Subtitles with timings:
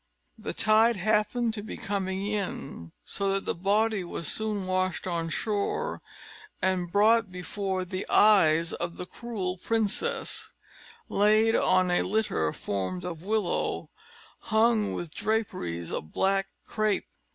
[0.39, 5.29] The tide happened to be coming in, so that the body was soon washed on
[5.29, 6.01] shore,
[6.59, 10.53] and brought before the eyes of the cruel princess,
[11.07, 13.91] laid on a litter formed of willow,
[14.39, 17.05] hung with draperies of black crape.